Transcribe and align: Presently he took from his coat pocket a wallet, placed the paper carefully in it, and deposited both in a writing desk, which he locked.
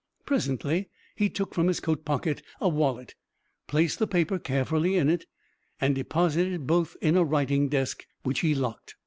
Presently 0.25 0.89
he 1.15 1.29
took 1.29 1.53
from 1.53 1.67
his 1.67 1.79
coat 1.79 2.05
pocket 2.05 2.41
a 2.59 2.67
wallet, 2.67 3.13
placed 3.67 3.99
the 3.99 4.07
paper 4.07 4.39
carefully 4.39 4.95
in 4.95 5.09
it, 5.11 5.27
and 5.79 5.93
deposited 5.93 6.65
both 6.65 6.97
in 7.03 7.15
a 7.15 7.23
writing 7.23 7.69
desk, 7.69 8.07
which 8.23 8.39
he 8.39 8.55
locked. 8.55 8.95